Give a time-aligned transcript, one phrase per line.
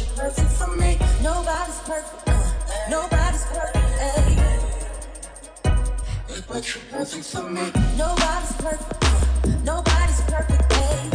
[0.00, 0.98] you're perfect for me.
[1.22, 4.36] Nobody's perfect, uh, nobody's perfect, hey.
[6.48, 7.72] But you're perfect for me.
[7.96, 11.14] Nobody's perfect, uh, nobody's perfect, hey,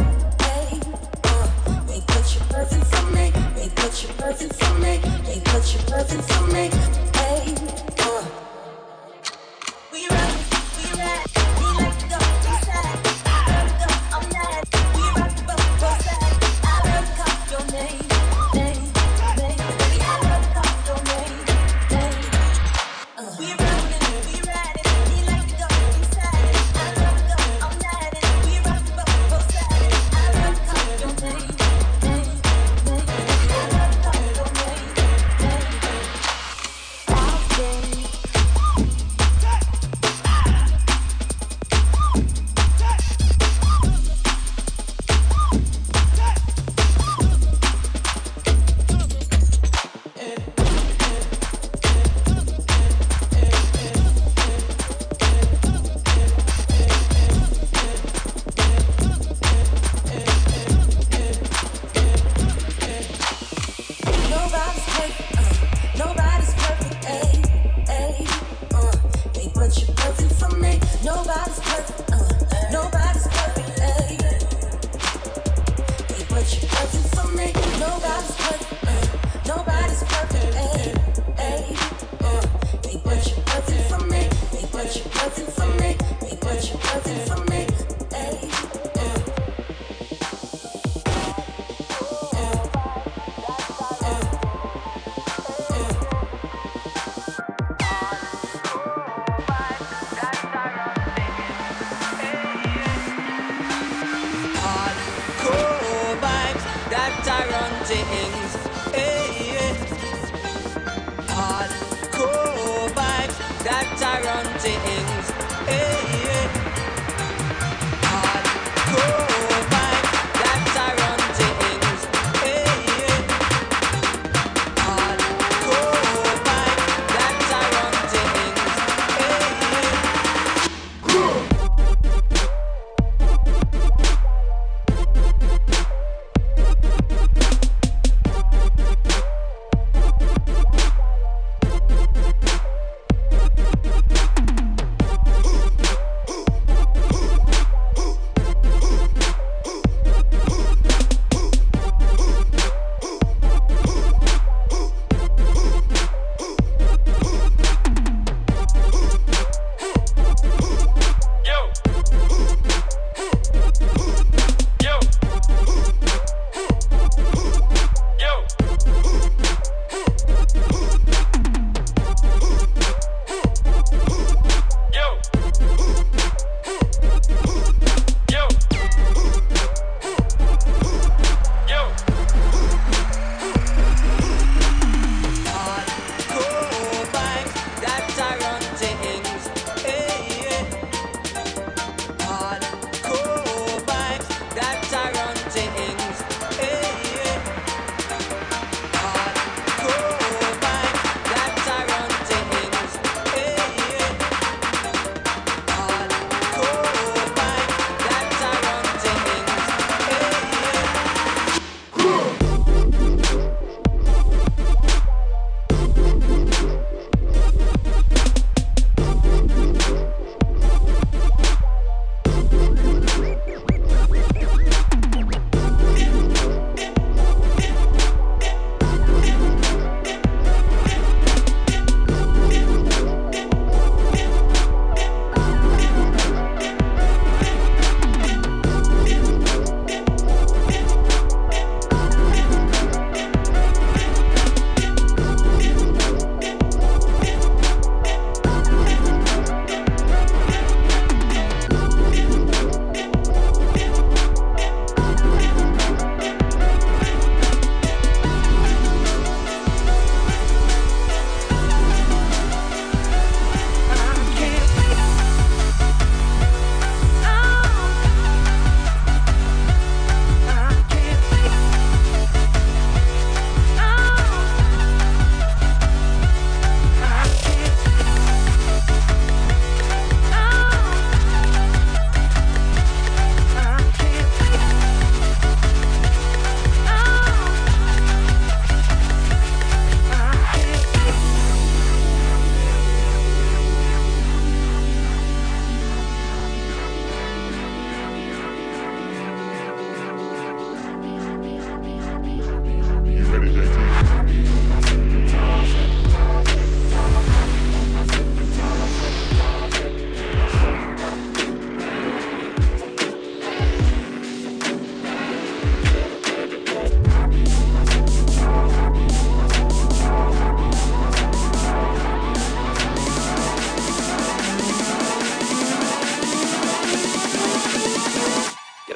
[2.49, 3.31] perfect for me.
[3.55, 4.99] Wait, but you perfect for me.
[5.25, 6.69] Wait, but you perfect for me,
[7.15, 7.88] hey.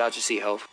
[0.03, 0.67] Out your seat, Hove.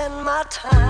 [0.00, 0.89] spend my time.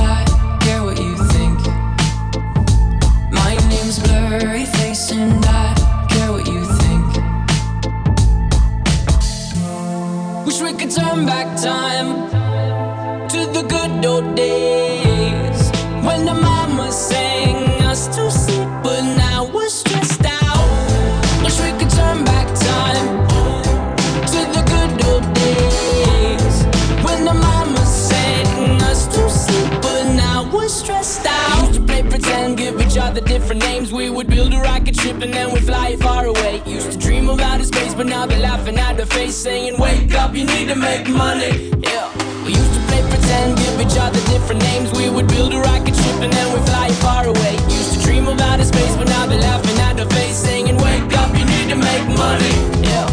[40.73, 41.69] to make money.
[41.83, 42.07] Yeah.
[42.45, 44.89] We used to play pretend, give each other different names.
[44.93, 47.53] We would build a rocket ship and then we'd fly far away.
[47.67, 51.13] Used to dream of outer space, but now they're laughing at our face, singing, Wake
[51.17, 52.55] up, you need to make money.
[52.87, 53.07] Yeah.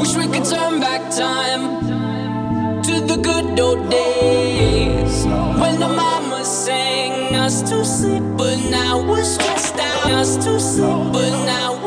[0.00, 1.62] Wish we could turn back time
[2.82, 5.24] to the good old days
[5.62, 10.10] when the mama sang us to sleep, but now we're stressed out.
[10.10, 11.85] Us to sleep, but now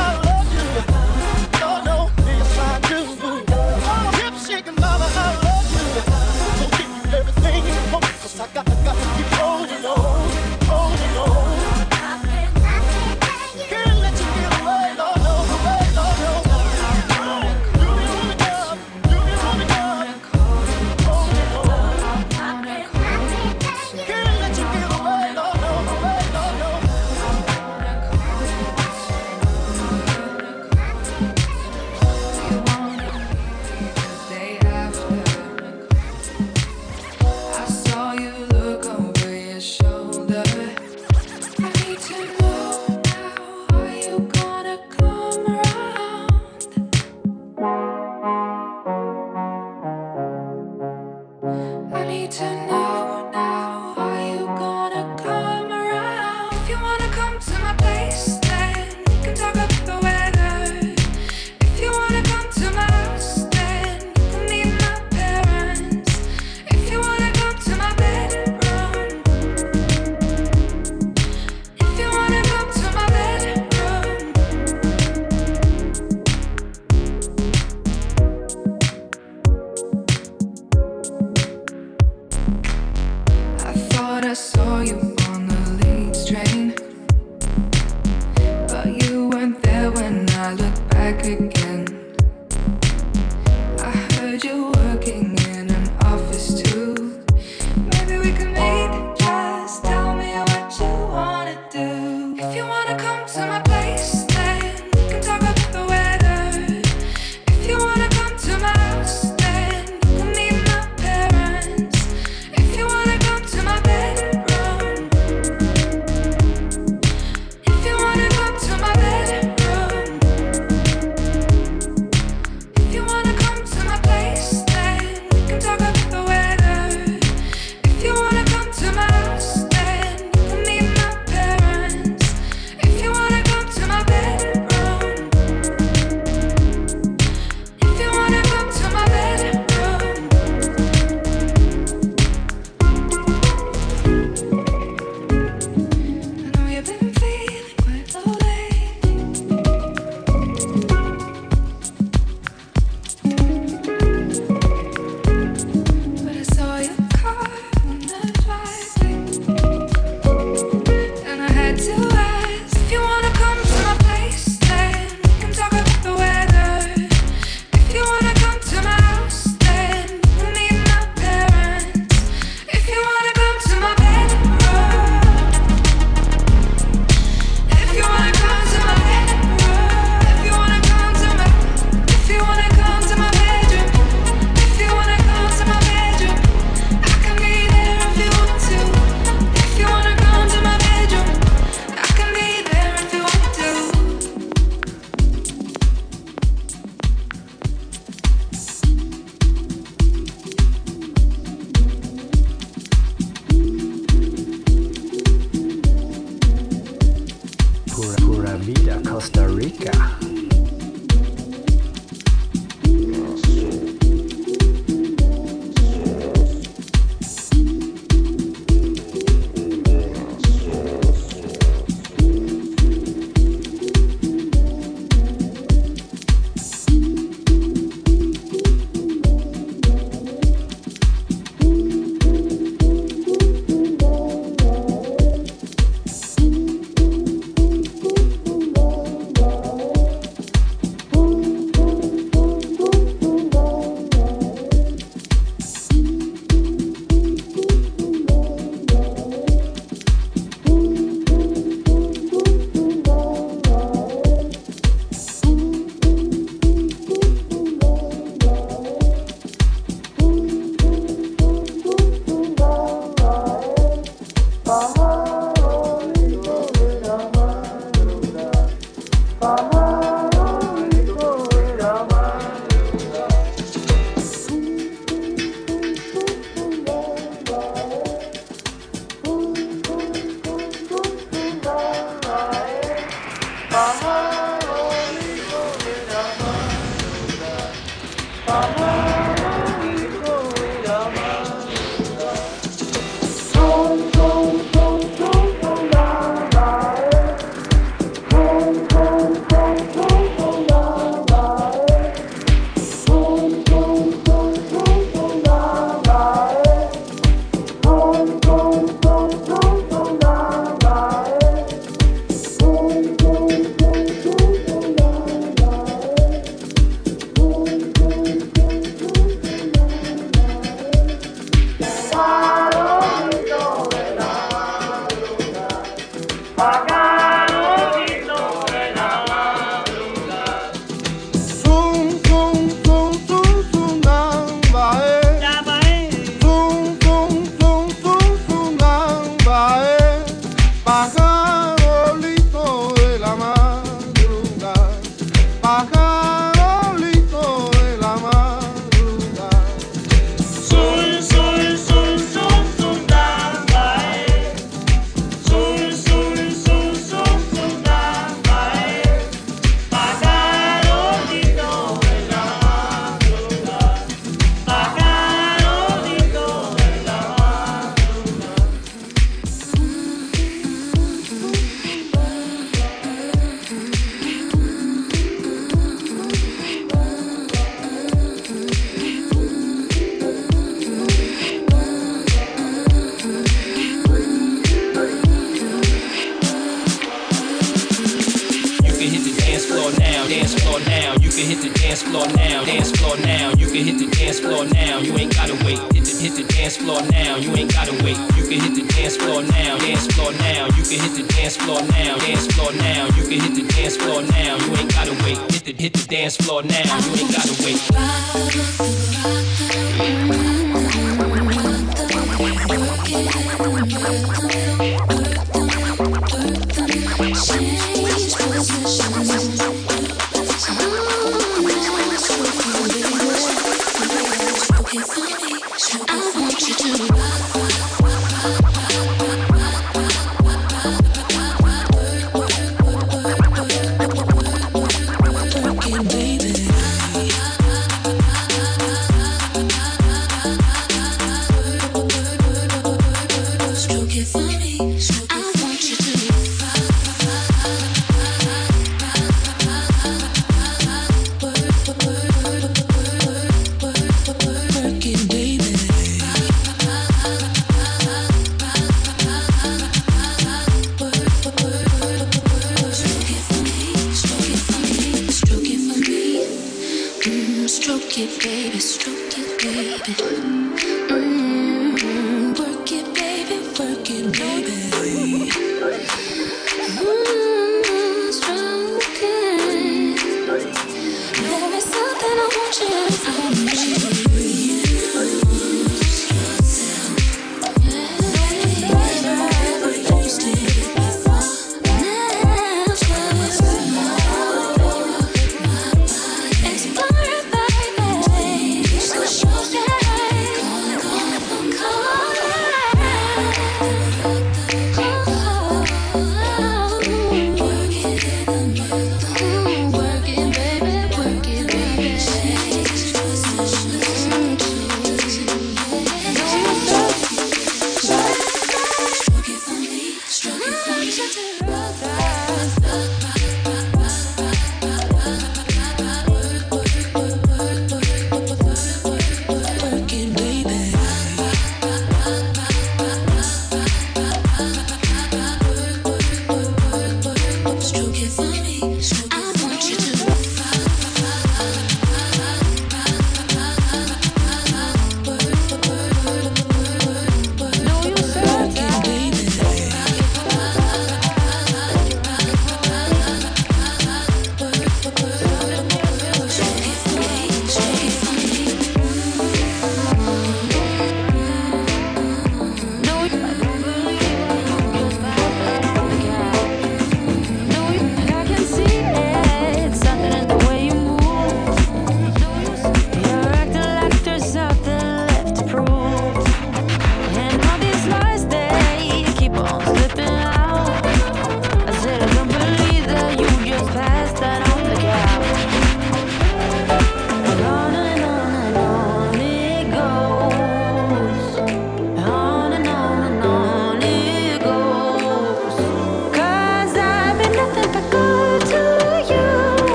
[0.00, 0.27] Oh.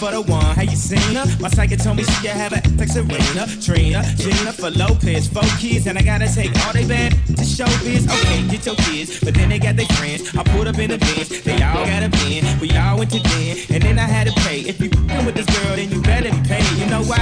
[0.00, 0.56] For the one.
[0.56, 1.26] Have you seen her?
[1.40, 5.44] My psychic told me she could have a like Serena, Trina, Gina for Lopez, four
[5.60, 8.08] kids, and I gotta take all they bad to show biz.
[8.08, 10.34] Okay, get your kids, but then they got their friends.
[10.34, 12.42] I put up in the bench, they all got a bin.
[12.60, 14.60] We all went to den, and then I had to pay.
[14.60, 14.88] If you
[15.26, 16.64] with this girl, then you better be paid.
[16.80, 17.20] You know why?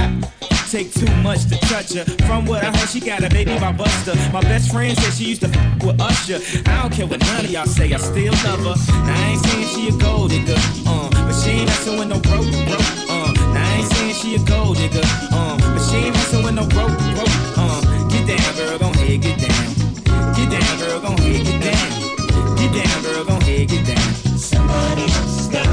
[0.71, 2.05] Take too much to touch her.
[2.27, 4.13] From what I heard, she got a baby by Buster.
[4.31, 6.39] My best friend said she used to f with Usher.
[6.69, 8.75] I don't care what none of y'all say, I still love her.
[8.93, 10.53] Now I ain't saying she a gold digger,
[11.59, 13.31] ain't messing with no broke, broke, uh.
[13.53, 16.65] Now I ain't saying she a gold digger, uh, but she ain't messing with no
[16.67, 17.81] broke, broke, uh.
[18.09, 19.67] Get down, girl, gon' head, get down.
[20.35, 21.87] Get down, girl, gon' head, get down.
[22.55, 24.13] Get down, girl, gon' head, get down.
[24.37, 25.67] Somebody stop.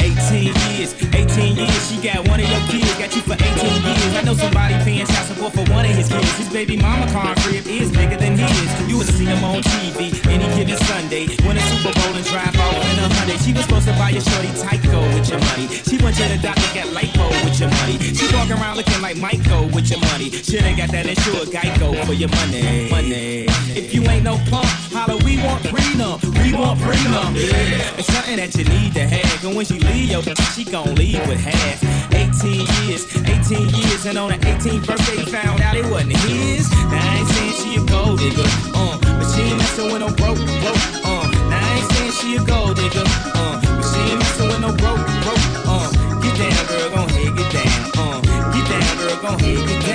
[0.00, 2.81] 18 years, 18 years, she got one of your kids,
[3.12, 4.14] got you for 18 years.
[4.16, 6.36] I know somebody paying child support for one of his kids.
[6.36, 8.88] His baby mama car crib is bigger than his.
[8.88, 11.26] You would see him on TV any given Sunday.
[11.44, 13.36] Win a Super Bowl and drive off in a Hyundai.
[13.44, 15.68] She was supposed to buy your shorty Tyco with your money.
[15.68, 17.98] She went to the doctor, got lipo with your money.
[17.98, 20.30] She walk around looking like Michael with your money.
[20.30, 22.88] Shoulda got that insured Geico for your money.
[22.90, 23.44] Money.
[23.76, 26.24] If you ain't no punk, holla, we want prenup.
[26.40, 27.36] We want prenup.
[27.36, 27.98] Yeah.
[27.98, 29.44] It's something that you need to have.
[29.44, 30.22] And when she leave, yo,
[30.54, 31.82] she gon' leave with half.
[32.14, 36.70] 18 years, 18 years, and on her 18th birthday, found out it wasn't his.
[36.90, 40.10] Now I ain't saying she a gold digger, uh, but she ain't messing with no
[40.14, 41.26] broke, broke, uh.
[41.50, 44.70] Now I ain't saying she a gold digger, uh, but she ain't messing with no
[44.76, 45.88] broke, broke, uh.
[46.22, 48.20] Get down, girl, gon' head, get down, uh.
[48.54, 49.91] Get down, girl, gon' head, get down.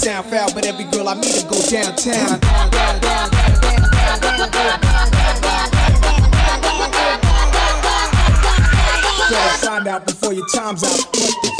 [0.00, 2.40] sound foul, but every girl I meet, I go downtown.
[9.30, 11.59] Gotta find out before your time's out.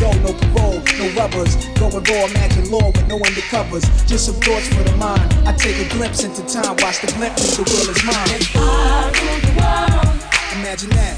[0.01, 1.53] dough, no parole, no rubbers.
[1.77, 3.85] Going raw, imagine law with no undercovers.
[4.07, 5.21] Just some thoughts for the mind.
[5.47, 8.41] I take a glimpse into time, watch the glimpse, the will is mine.
[8.41, 10.17] If I ruled the world,
[10.57, 11.15] Imagine that.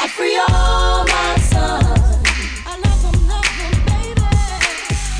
[0.00, 1.86] I'd free all my sons.
[2.66, 4.28] I love them, love them, baby.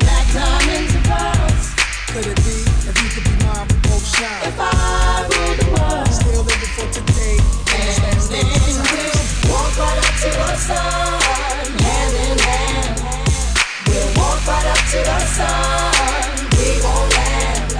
[0.03, 1.65] Black diamonds and pearls.
[2.11, 2.57] Could it be
[2.89, 4.43] if you could be mine, we both shine?
[4.51, 7.37] If I ruled the world, Still living for today.
[7.39, 11.22] and this last day of walk right up to the sun,
[14.93, 16.49] to the sun.
[16.57, 17.73] We won't land.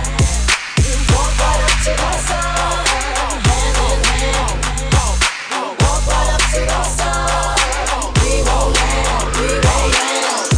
[1.14, 2.86] Walk right up to the sun,
[3.47, 4.63] hand in hand.
[6.33, 7.58] Up to the sun.
[8.21, 9.25] We won't land.
[9.38, 10.54] We won't land.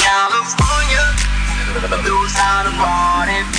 [0.00, 1.04] California
[2.04, 3.57] knows how to party.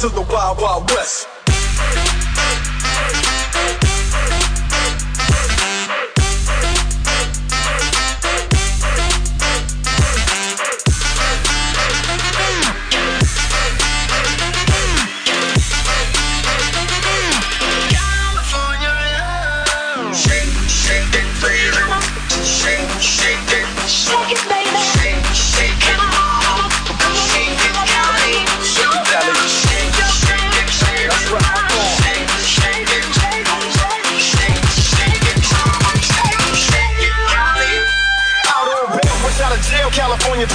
[0.00, 1.39] To the Wild Wild West.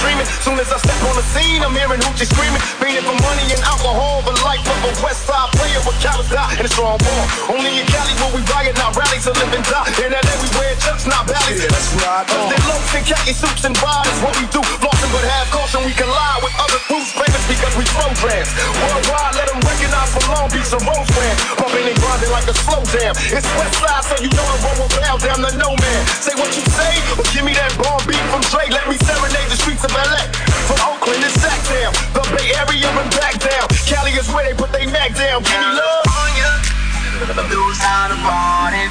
[0.00, 0.26] Dreaming.
[0.40, 2.75] Soon as I step on the scene, I'm hearing hoochie screaming.
[2.96, 6.64] For money and alcohol, the life of a West Side player with cowards die and
[6.64, 7.24] a strong ball.
[7.52, 9.92] Only in Cali will we riot, not rally to live and die.
[10.00, 11.60] In LA we wear chucks, not valleys.
[11.60, 12.24] Yeah, that's right.
[12.24, 12.48] Cause uh.
[12.48, 14.64] they loafs and khaki suits and is what we do.
[14.80, 17.12] Flossing but have caution, we collide with other groups.
[17.12, 18.48] Famous because we programs.
[18.80, 21.36] Worldwide, let them recognize from Long Beach to Roseland.
[21.60, 23.12] Pumping and grinding like a slow jam.
[23.28, 26.00] It's West Side, so you know the road will bow down to no man.
[26.16, 28.72] Say what you say, or give me that bomb beat from Dre.
[28.72, 30.32] Let me serenade the streets of LA.
[30.64, 33.66] From Oakland to Sacktown, the Bay Area and back down.
[33.86, 35.42] Cali is where they put their neck down.
[35.42, 36.04] Give me love.
[36.06, 38.84] California knows how to party.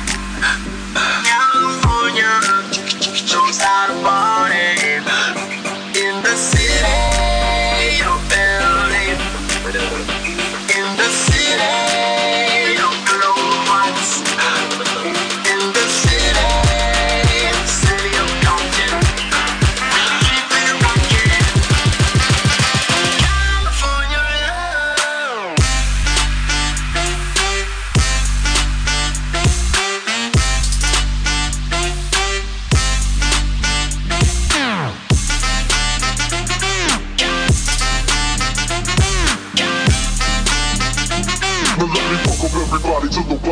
[1.24, 2.32] California
[3.32, 5.15] knows how to party.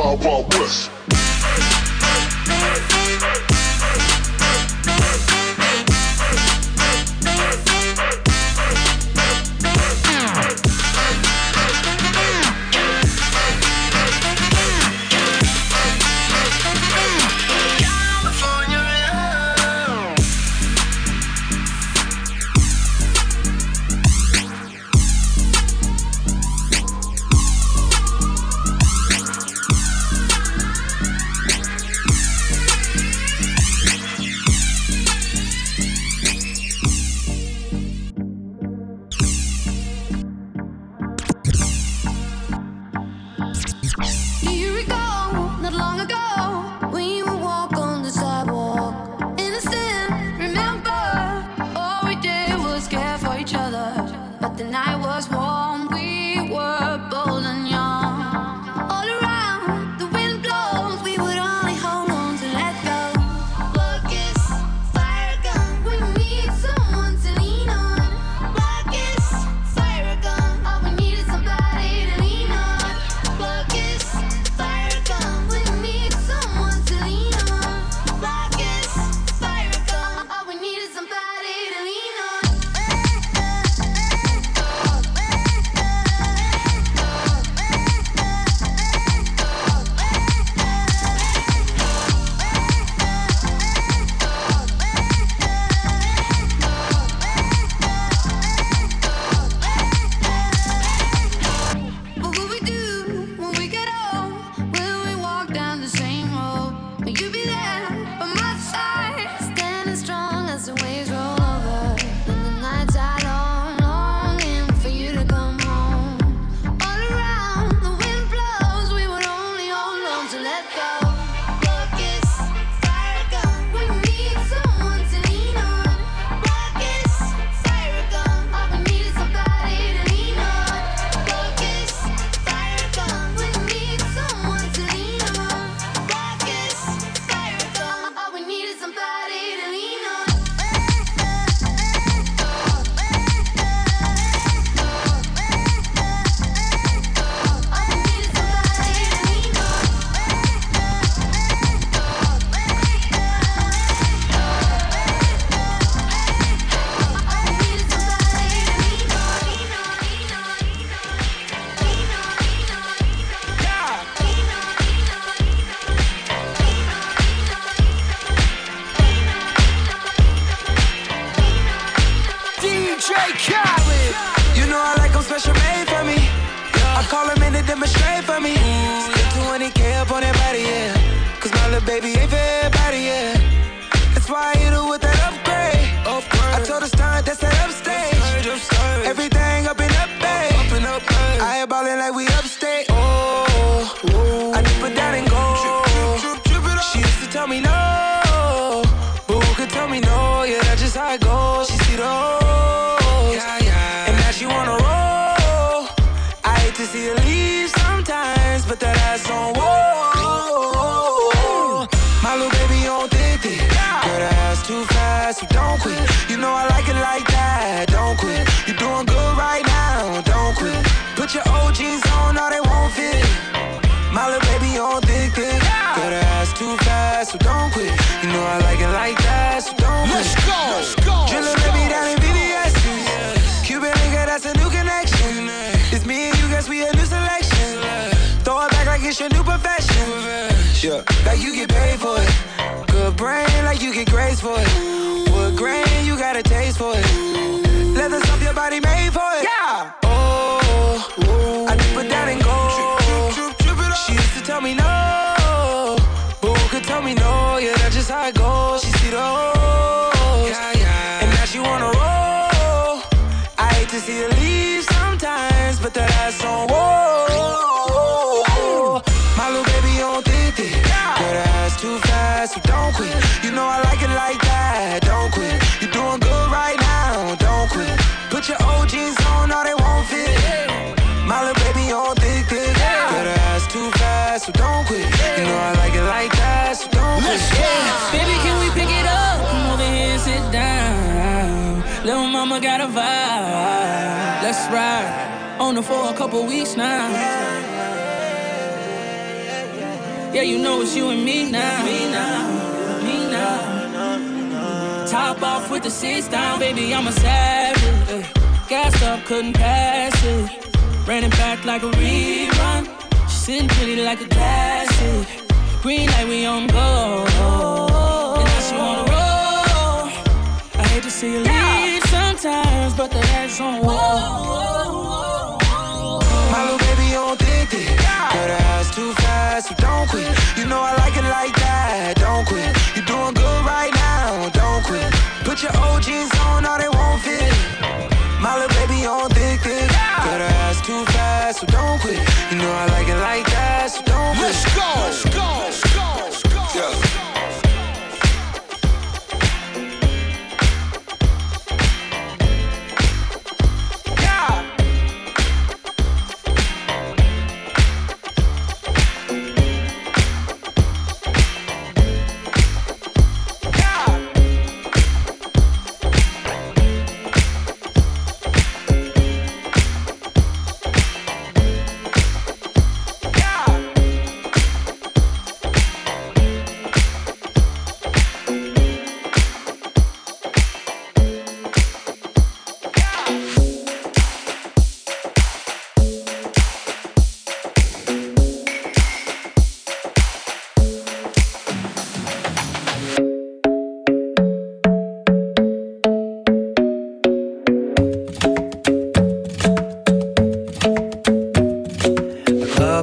[0.04, 0.93] Wild Wild West.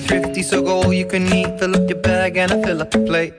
[0.00, 1.58] Thrifty, so go all you can eat.
[1.58, 3.34] Fill up your bag and I fill up the plate.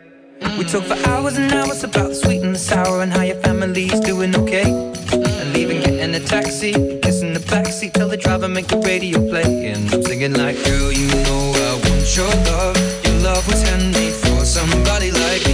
[0.57, 3.38] We talk for hours and hours about the sweet and the sour and how your
[3.38, 4.69] family's doing okay.
[5.11, 9.67] And leaving, getting a taxi, kissing the backseat, tell the driver make the radio play.
[9.71, 12.77] And I'm singing like, girl, you know I want your love.
[13.05, 15.51] Your love was handmade for somebody like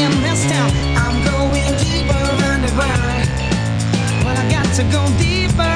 [0.00, 0.70] in this town.
[0.96, 2.24] I'm going deeper
[4.38, 5.69] I got to go deeper.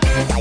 [0.00, 0.31] help.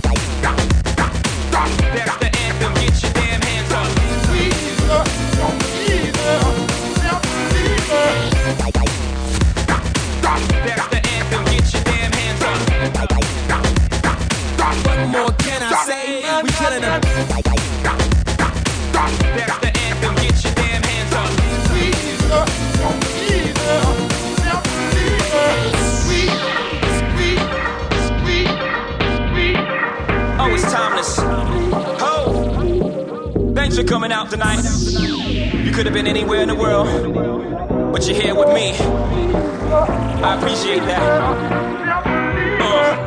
[33.61, 34.63] Thanks for coming out tonight.
[34.63, 36.88] You could have been anywhere in the world,
[37.93, 38.71] but you're here with me.
[38.73, 40.99] I appreciate that.
[42.59, 42.97] Uh,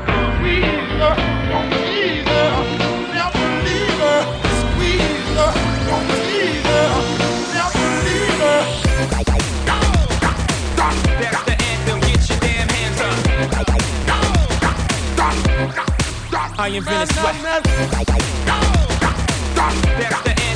[16.57, 17.35] I invented sweat.
[19.97, 20.44] That's the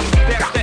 [0.00, 0.59] That's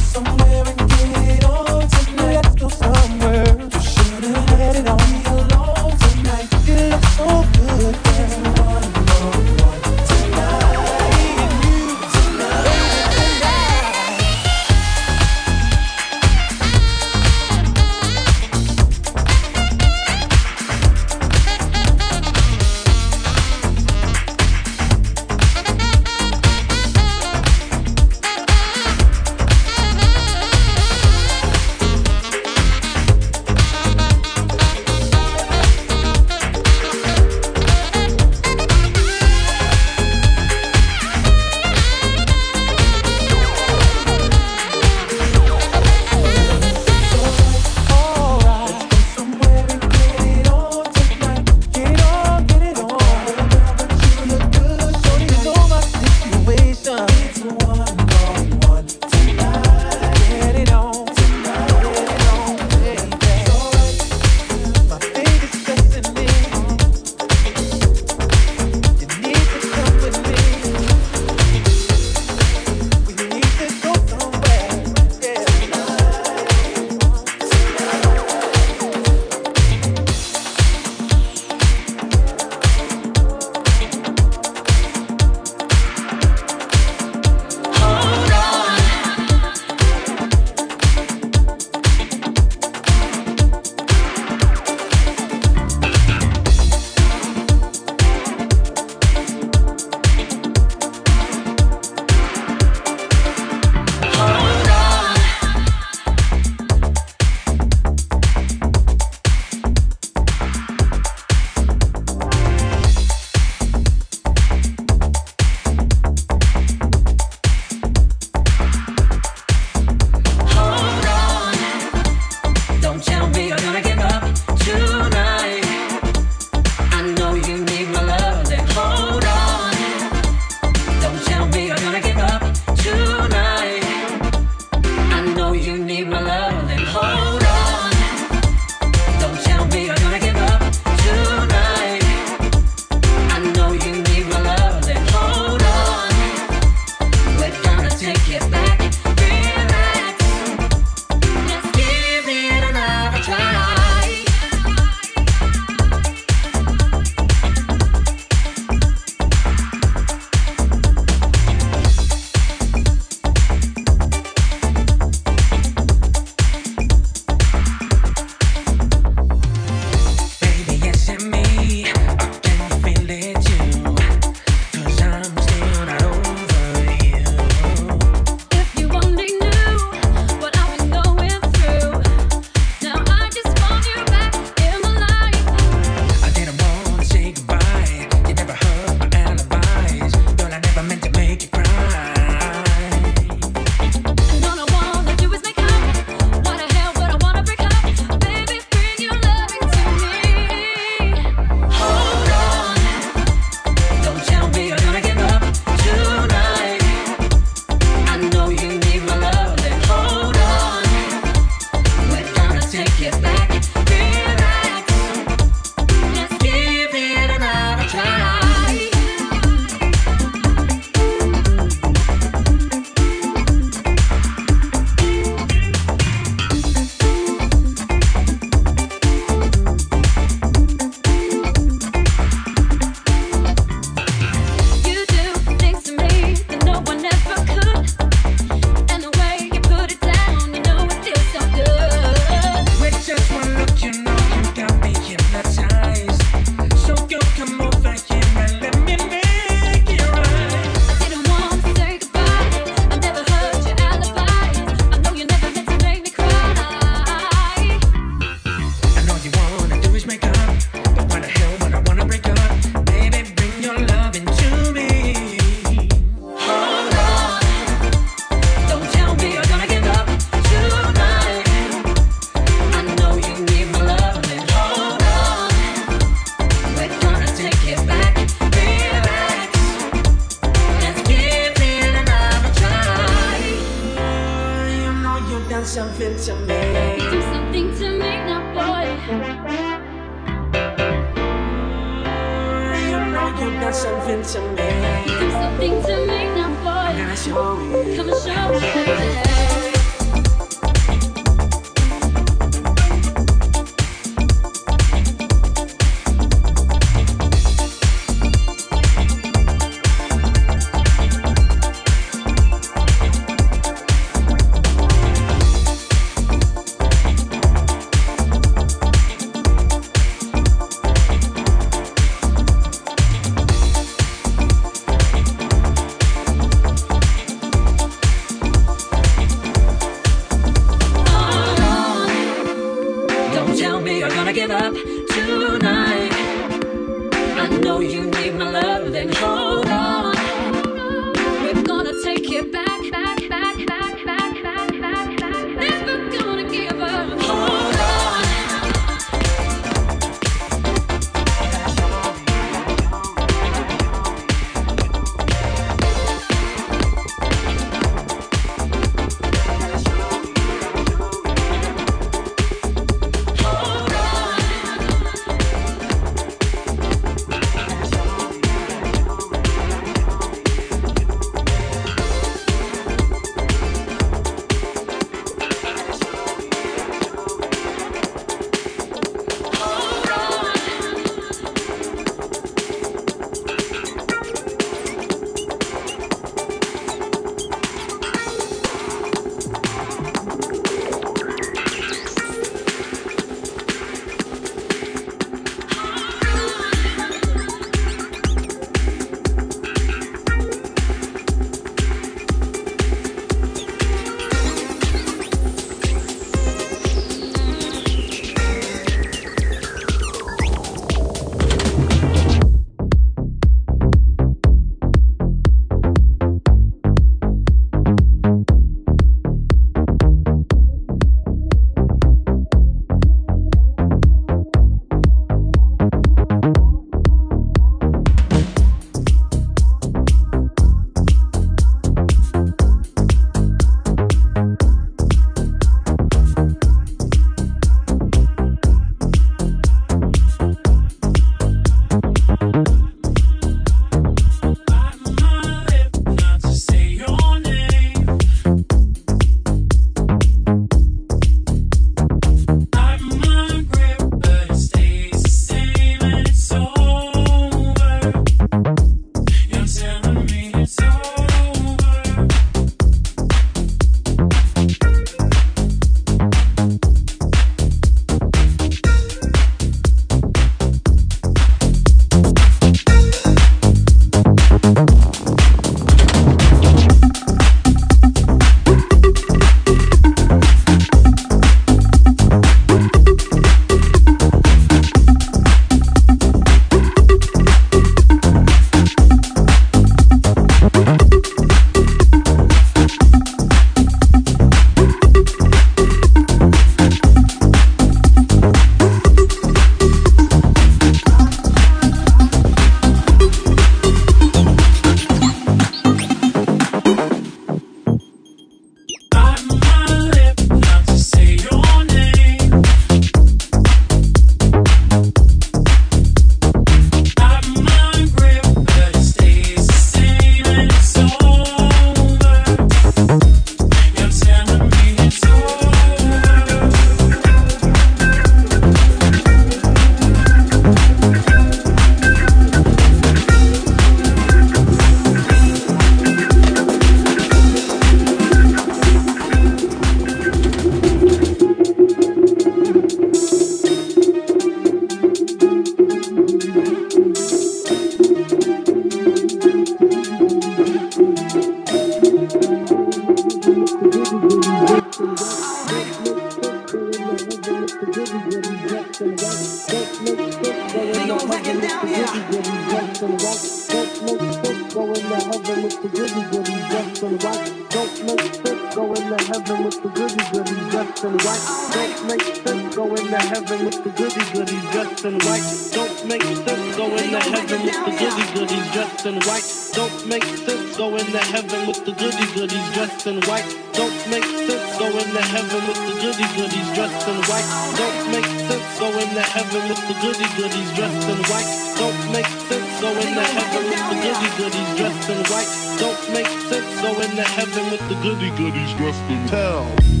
[598.01, 599.27] Goody Goody's Wrestling.
[599.27, 600.00] Tell.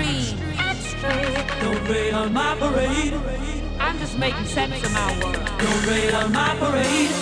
[0.00, 0.38] extreme.
[0.70, 1.60] Extreme.
[1.60, 3.14] Don't rain on my parade.
[3.78, 5.34] I'm just making sense of my world.
[5.58, 7.12] Don't rain on my parade.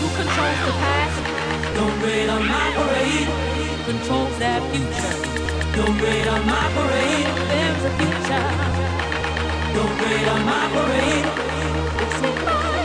[0.00, 1.74] Who controls the past?
[1.74, 3.28] Don't rain on my parade.
[3.68, 5.16] Who controls their future?
[5.76, 7.28] Don't rain on my parade.
[7.50, 8.48] There's a future.
[9.76, 11.26] Don't rain on my parade.
[12.02, 12.77] It's a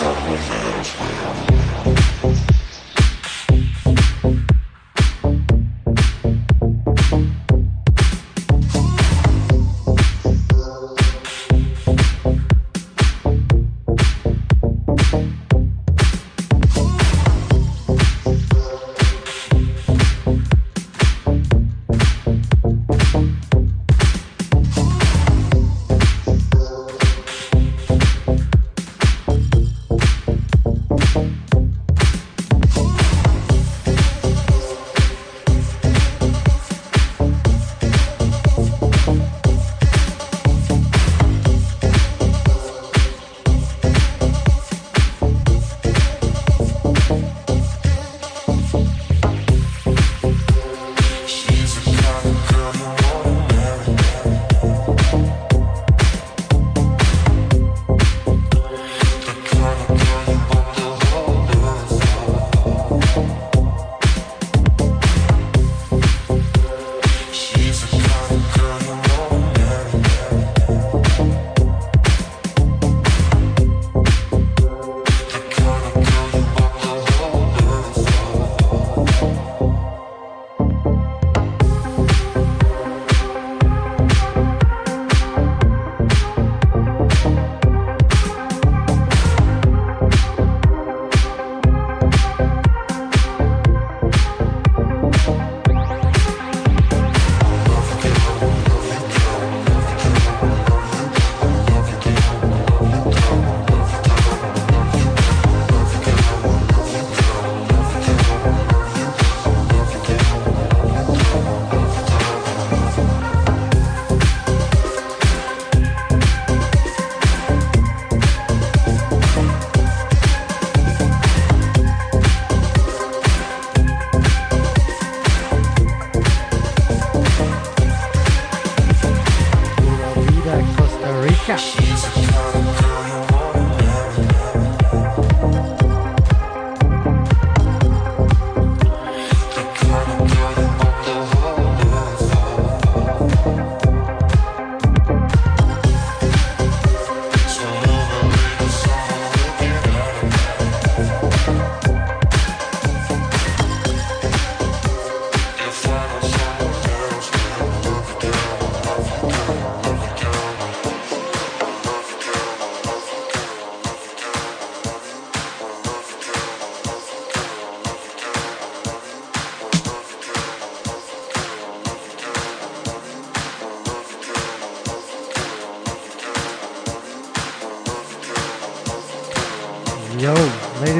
[0.00, 0.47] I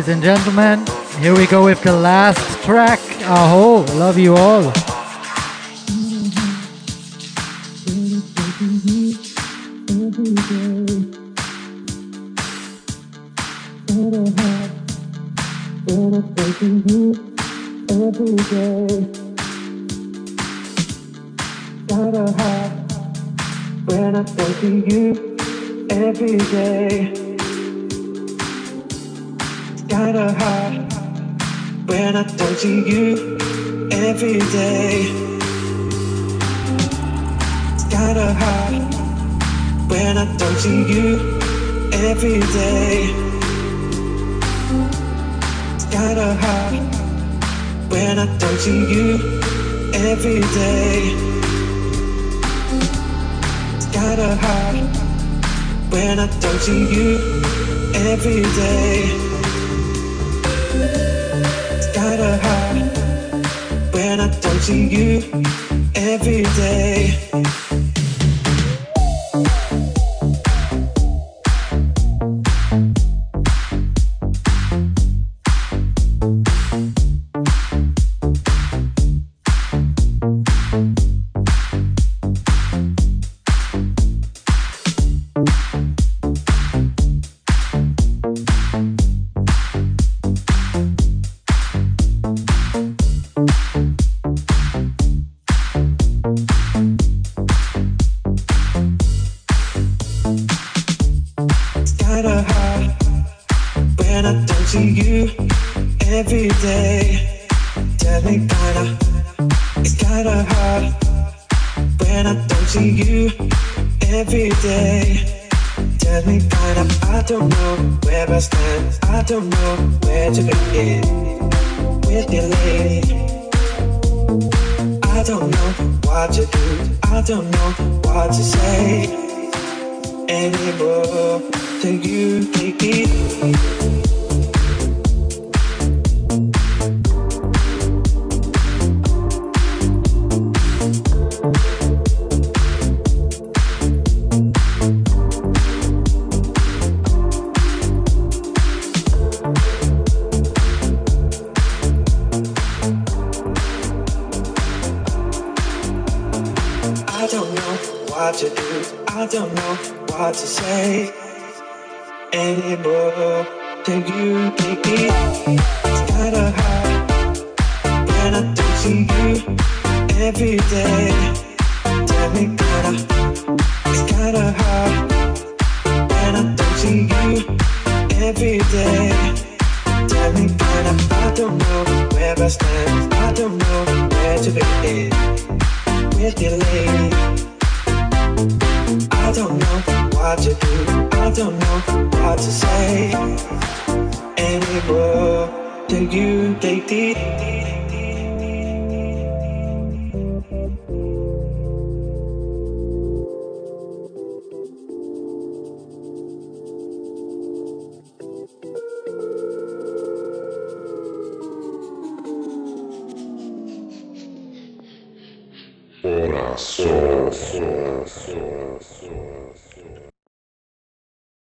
[0.08, 0.84] and gentlemen,
[1.18, 3.00] here we go with the last track.
[3.22, 4.87] Aho, love you all.